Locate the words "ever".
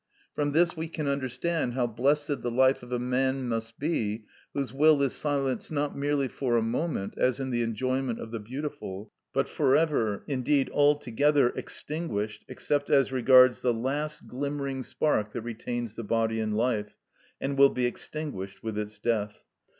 9.75-10.23